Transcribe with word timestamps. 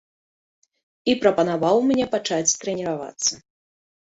І 1.13 1.13
прапанаваў 1.23 1.77
мне 1.91 2.05
пачаць 2.15 2.57
трэніравацца. 2.63 3.33